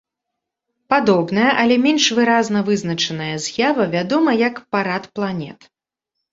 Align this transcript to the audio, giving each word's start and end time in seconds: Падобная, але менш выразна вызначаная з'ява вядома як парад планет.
Падобная, 0.93 1.49
але 1.65 1.75
менш 1.83 2.07
выразна 2.21 2.59
вызначаная 2.71 3.29
з'ява 3.45 3.83
вядома 3.95 4.31
як 4.47 4.55
парад 4.75 5.03
планет. 5.17 5.59